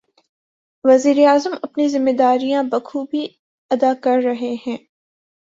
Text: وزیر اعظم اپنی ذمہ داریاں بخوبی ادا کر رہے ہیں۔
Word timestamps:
وزیر 0.83 1.17
اعظم 1.27 1.53
اپنی 1.63 1.87
ذمہ 1.87 2.11
داریاں 2.11 2.63
بخوبی 2.63 3.27
ادا 3.71 3.93
کر 4.03 4.17
رہے 4.23 4.53
ہیں۔ 4.67 4.77